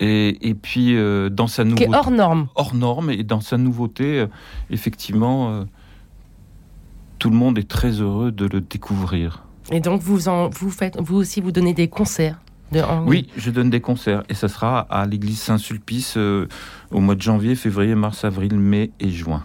Et, 0.00 0.48
et 0.48 0.54
puis 0.54 0.96
euh, 0.96 1.28
dans 1.28 1.46
sa 1.46 1.64
nouveauté. 1.64 1.86
Qui 1.86 1.92
est 1.92 1.94
hors 1.94 2.10
norme. 2.10 2.48
Hors 2.54 2.74
norme, 2.74 3.10
et 3.10 3.22
dans 3.22 3.40
sa 3.40 3.58
nouveauté, 3.58 4.20
euh, 4.20 4.26
effectivement, 4.70 5.50
euh, 5.50 5.64
tout 7.18 7.30
le 7.30 7.36
monde 7.36 7.58
est 7.58 7.68
très 7.68 7.90
heureux 7.90 8.32
de 8.32 8.46
le 8.46 8.60
découvrir. 8.60 9.44
Et 9.70 9.80
donc 9.80 10.00
vous, 10.00 10.28
en, 10.28 10.48
vous, 10.48 10.70
faites, 10.70 10.98
vous 11.00 11.16
aussi, 11.16 11.40
vous 11.40 11.52
donnez 11.52 11.74
des 11.74 11.88
concerts 11.88 12.40
oui, 13.04 13.26
je 13.36 13.50
donne 13.50 13.68
des 13.68 13.80
concerts 13.80 14.22
et 14.28 14.34
ça 14.34 14.46
sera 14.46 14.78
à 14.90 15.04
l'église 15.04 15.40
Saint-Sulpice 15.40 16.16
au 16.16 17.00
mois 17.00 17.16
de 17.16 17.20
janvier, 17.20 17.56
février, 17.56 17.96
mars, 17.96 18.24
avril, 18.24 18.60
mai 18.60 18.92
et 19.00 19.10
juin. 19.10 19.42